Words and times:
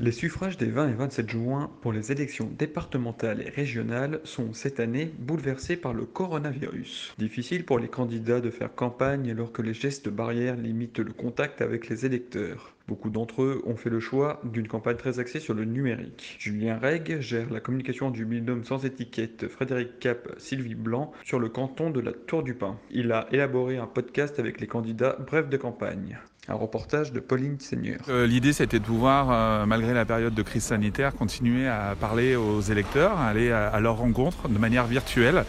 Les 0.00 0.10
suffrages 0.10 0.56
des 0.56 0.70
20 0.70 0.88
et 0.88 0.94
27 0.94 1.30
juin 1.30 1.70
pour 1.82 1.92
les 1.92 2.12
élections 2.12 2.50
départementales 2.58 3.42
et 3.42 3.50
régionales 3.50 4.20
sont 4.24 4.54
cette 4.54 4.80
année 4.80 5.12
bouleversés 5.18 5.76
par 5.76 5.92
le 5.92 6.06
coronavirus. 6.06 7.14
Difficile 7.18 7.66
pour 7.66 7.78
les 7.78 7.88
candidats 7.88 8.40
de 8.40 8.48
faire 8.48 8.74
campagne 8.74 9.30
alors 9.30 9.52
que 9.52 9.60
les 9.60 9.74
gestes 9.74 10.08
barrières 10.08 10.56
limitent 10.56 10.98
le 10.98 11.12
contact 11.12 11.60
avec 11.60 11.90
les 11.90 12.06
électeurs. 12.06 12.72
Beaucoup 12.88 13.10
d'entre 13.10 13.42
eux 13.42 13.62
ont 13.66 13.76
fait 13.76 13.90
le 13.90 14.00
choix 14.00 14.40
d'une 14.44 14.66
campagne 14.66 14.96
très 14.96 15.18
axée 15.18 15.40
sur 15.40 15.52
le 15.52 15.66
numérique. 15.66 16.36
Julien 16.38 16.78
Reg 16.78 17.20
gère 17.20 17.52
la 17.52 17.60
communication 17.60 18.10
du 18.10 18.24
binôme 18.24 18.64
sans 18.64 18.86
étiquette 18.86 19.46
Frédéric 19.46 19.98
Cap 20.00 20.34
Sylvie 20.38 20.74
Blanc 20.74 21.12
sur 21.22 21.38
le 21.38 21.50
canton 21.50 21.90
de 21.90 22.00
la 22.00 22.12
Tour 22.12 22.42
du 22.42 22.54
Pin. 22.54 22.78
Il 22.90 23.12
a 23.12 23.28
élaboré 23.30 23.76
un 23.76 23.86
podcast 23.86 24.38
avec 24.38 24.58
les 24.58 24.66
candidats 24.66 25.18
Bref 25.26 25.50
de 25.50 25.58
campagne. 25.58 26.18
Un 26.48 26.54
reportage 26.54 27.12
de 27.12 27.20
Pauline 27.20 27.60
Seigneur. 27.60 28.00
Euh, 28.08 28.26
L'idée, 28.26 28.52
c'était 28.52 28.80
de 28.80 28.84
pouvoir, 28.84 29.30
euh, 29.30 29.64
malgré 29.64 29.94
la 29.94 30.04
période 30.04 30.34
de 30.34 30.42
crise 30.42 30.64
sanitaire, 30.64 31.14
continuer 31.14 31.68
à 31.68 31.94
parler 31.98 32.34
aux 32.34 32.60
électeurs, 32.60 33.20
aller 33.20 33.52
à, 33.52 33.68
à 33.68 33.78
leur 33.78 33.98
rencontre 33.98 34.48
de 34.48 34.58
manière 34.58 34.86
virtuelle. 34.86 35.44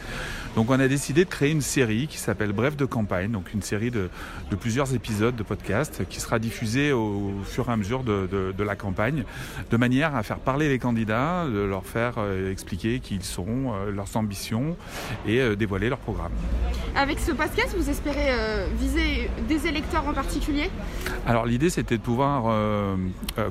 Donc 0.55 0.69
on 0.69 0.79
a 0.79 0.87
décidé 0.87 1.25
de 1.25 1.29
créer 1.29 1.51
une 1.51 1.61
série 1.61 2.07
qui 2.07 2.19
s'appelle 2.19 2.51
Bref 2.51 2.77
de 2.77 2.85
campagne, 2.85 3.31
donc 3.31 3.53
une 3.53 3.63
série 3.63 3.89
de, 3.89 4.09
de, 4.51 4.55
plusieurs 4.55 4.93
épisodes 4.93 5.35
de 5.35 5.41
podcast 5.41 6.03
qui 6.09 6.19
sera 6.19 6.37
diffusée 6.37 6.91
au, 6.91 7.33
fur 7.43 7.69
et 7.69 7.71
à 7.71 7.77
mesure 7.77 8.03
de, 8.03 8.27
de, 8.31 8.53
de, 8.55 8.63
la 8.63 8.75
campagne, 8.75 9.23
de 9.71 9.77
manière 9.77 10.15
à 10.15 10.21
faire 10.21 10.37
parler 10.37 10.69
les 10.69 10.77
candidats, 10.77 11.45
de 11.47 11.59
leur 11.59 11.85
faire 11.85 12.15
euh, 12.17 12.51
expliquer 12.51 12.99
qui 12.99 13.15
ils 13.15 13.23
sont, 13.23 13.73
euh, 13.73 13.91
leurs 13.91 14.15
ambitions 14.15 14.77
et 15.27 15.39
euh, 15.41 15.55
dévoiler 15.55 15.89
leur 15.89 15.97
programme. 15.97 16.31
Avec 16.95 17.19
ce 17.19 17.31
podcast, 17.31 17.73
vous 17.75 17.89
espérez 17.89 18.67
viser 18.79 19.31
des 19.47 19.65
électeurs 19.65 20.07
en 20.07 20.13
particulier? 20.13 20.69
Alors 21.25 21.47
l'idée 21.47 21.71
c'était 21.71 21.97
de 21.97 22.03
pouvoir 22.03 22.53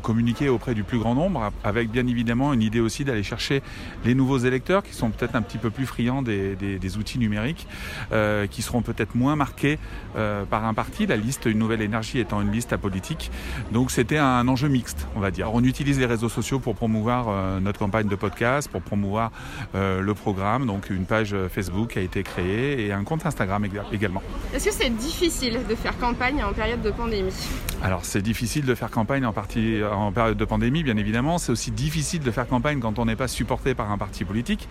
communiquer 0.02 0.48
auprès 0.48 0.74
du 0.74 0.84
plus 0.84 0.98
grand 0.98 1.14
nombre, 1.14 1.50
avec 1.64 1.90
bien 1.90 2.06
évidemment 2.06 2.52
une 2.52 2.62
idée 2.62 2.80
aussi 2.80 3.04
d'aller 3.04 3.24
chercher 3.24 3.62
les 4.04 4.14
nouveaux 4.14 4.38
électeurs 4.38 4.84
qui 4.84 4.94
sont 4.94 5.10
peut-être 5.10 5.34
un 5.34 5.42
petit 5.42 5.58
peu 5.58 5.70
plus 5.70 5.86
friands 5.86 6.22
des, 6.22 6.54
des, 6.54 6.78
des 6.78 6.91
outils 6.98 7.18
numériques, 7.18 7.66
euh, 8.12 8.46
qui 8.46 8.62
seront 8.62 8.82
peut-être 8.82 9.14
moins 9.14 9.36
marqués 9.36 9.78
euh, 10.16 10.44
par 10.44 10.64
un 10.64 10.74
parti, 10.74 11.06
la 11.06 11.16
liste 11.16 11.46
Une 11.46 11.58
Nouvelle 11.58 11.82
Énergie 11.82 12.18
étant 12.18 12.40
une 12.40 12.52
liste 12.52 12.72
apolitique. 12.72 13.30
Donc 13.72 13.90
c'était 13.90 14.18
un 14.18 14.46
enjeu 14.48 14.68
mixte, 14.68 15.06
on 15.16 15.20
va 15.20 15.30
dire. 15.30 15.52
On 15.54 15.62
utilise 15.64 15.98
les 15.98 16.06
réseaux 16.06 16.28
sociaux 16.28 16.58
pour 16.58 16.74
promouvoir 16.74 17.26
euh, 17.28 17.60
notre 17.60 17.78
campagne 17.78 18.08
de 18.08 18.16
podcast, 18.16 18.68
pour 18.68 18.82
promouvoir 18.82 19.30
le 19.74 20.12
programme. 20.14 20.66
Donc 20.66 20.90
une 20.90 21.04
page 21.04 21.34
Facebook 21.48 21.96
a 21.96 22.00
été 22.00 22.22
créée 22.22 22.86
et 22.86 22.92
un 22.92 23.04
compte 23.04 23.24
Instagram 23.26 23.66
également. 23.92 24.22
Est-ce 24.54 24.66
que 24.66 24.72
c'est 24.72 24.90
difficile 24.90 25.60
de 25.68 25.74
faire 25.74 25.96
campagne 25.98 26.42
en 26.42 26.52
période 26.52 26.82
de 26.82 26.90
pandémie? 26.90 27.32
Alors 27.82 28.04
c'est 28.04 28.22
difficile 28.22 28.64
de 28.64 28.76
faire 28.76 28.92
campagne 28.92 29.26
en, 29.26 29.32
partie, 29.32 29.80
en 29.82 30.12
période 30.12 30.36
de 30.36 30.44
pandémie, 30.44 30.84
bien 30.84 30.96
évidemment. 30.96 31.38
C'est 31.38 31.50
aussi 31.50 31.72
difficile 31.72 32.20
de 32.20 32.30
faire 32.30 32.46
campagne 32.46 32.78
quand 32.78 33.00
on 33.00 33.06
n'est 33.06 33.16
pas 33.16 33.26
supporté 33.26 33.74
par 33.74 33.90
un 33.90 33.98
parti 33.98 34.24
politique, 34.24 34.68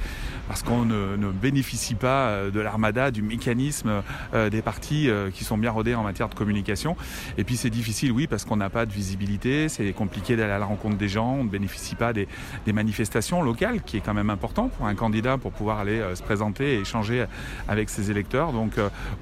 parce 0.47 0.63
qu'on 0.63 0.85
ne, 0.85 1.17
bénéficie 1.31 1.95
pas 1.95 2.49
de 2.49 2.59
l'armada, 2.61 3.11
du 3.11 3.21
mécanisme 3.21 4.01
euh, 4.33 4.49
des 4.49 4.61
partis 4.61 5.09
euh, 5.09 5.29
qui 5.29 5.43
sont 5.43 5.57
bien 5.57 5.71
rodés 5.71 5.93
en 5.93 6.03
matière 6.03 6.29
de 6.29 6.35
communication. 6.35 6.95
Et 7.37 7.43
puis 7.43 7.57
c'est 7.57 7.69
difficile, 7.69 8.13
oui, 8.13 8.27
parce 8.27 8.45
qu'on 8.45 8.55
n'a 8.55 8.69
pas 8.69 8.85
de 8.85 8.93
visibilité, 8.93 9.67
c'est 9.67 9.91
compliqué 9.91 10.37
d'aller 10.37 10.53
à 10.53 10.59
la 10.59 10.65
rencontre 10.65 10.95
des 10.95 11.09
gens, 11.09 11.33
on 11.33 11.43
ne 11.43 11.49
bénéficie 11.49 11.95
pas 11.95 12.13
des, 12.13 12.27
manifestations 12.71 13.41
locales, 13.41 13.81
qui 13.81 13.97
est 13.97 13.99
quand 13.99 14.13
même 14.13 14.29
important 14.29 14.69
pour 14.69 14.87
un 14.87 14.95
candidat 14.95 15.37
pour 15.37 15.51
pouvoir 15.51 15.79
aller 15.79 15.99
euh, 15.99 16.15
se 16.15 16.23
présenter 16.23 16.75
et 16.75 16.79
échanger 16.79 17.25
avec 17.67 17.89
ses 17.89 18.09
électeurs. 18.09 18.53
Donc 18.53 18.73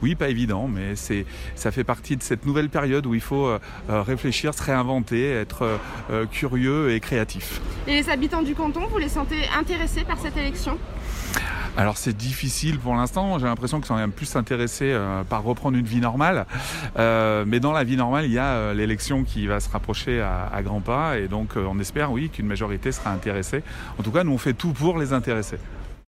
oui, 0.04 0.14
pas 0.14 0.30
évident, 0.30 0.68
mais 0.68 0.96
c'est 0.96 1.26
ça 1.56 1.72
fait 1.72 1.84
partie 1.84 2.16
de 2.16 2.22
cette 2.22 2.46
nouvelle 2.46 2.70
période 2.70 3.08
où 3.08 3.16
il 3.16 3.22
faut 3.22 3.50
réfléchir, 3.88 4.54
se 4.54 4.64
réinventer, 4.64 5.32
être 5.32 5.80
curieux 6.32 6.92
et 6.92 7.00
créatif. 7.00 7.62
Et 7.88 7.94
les 7.94 8.10
habitants 8.10 8.42
du 8.42 8.56
canton, 8.56 8.82
vous 8.90 8.98
les 8.98 9.10
sentez 9.10 9.48
intéressés 9.58 10.04
par 10.04 10.20
cette 10.20 10.38
élection? 10.38 10.78
Alors 11.78 11.98
c'est 11.98 12.18
difficile 12.18 12.78
pour 12.78 12.94
l'instant, 12.96 13.40
j'ai 13.40 13.46
l'impression 13.46 13.78
qu'ils 13.78 13.88
sont 13.88 13.96
même 13.96 14.12
plus 14.12 14.36
intéressés 14.36 14.92
euh, 14.92 15.24
par 15.24 15.44
reprendre 15.44 15.78
une 15.78 15.86
vie 15.86 16.02
normale. 16.02 16.46
Euh, 16.98 17.46
mais 17.48 17.62
dans 17.62 17.72
la 17.72 17.86
vie 17.86 17.96
normale, 17.96 18.26
il 18.26 18.34
y 18.34 18.40
a 18.40 18.48
euh, 18.48 18.74
l'élection 18.74 19.24
qui 19.24 19.48
va 19.48 19.62
se 19.62 19.70
rapprocher 19.70 20.20
à, 20.20 20.50
à 20.52 20.62
grands 20.62 20.82
pas 20.82 21.18
et 21.18 21.28
donc 21.28 21.52
on 21.56 21.80
espère 21.80 22.12
oui 22.12 22.30
qu'une 22.30 22.48
majorité 22.48 22.92
sera 22.92 23.12
intéressée. 23.12 23.64
En 23.98 24.04
tout 24.04 24.12
cas, 24.12 24.26
nous 24.26 24.34
on 24.34 24.38
fait 24.38 24.54
tout 24.54 24.74
pour 24.74 24.98
les 24.98 25.14
intéresser. 25.14 25.58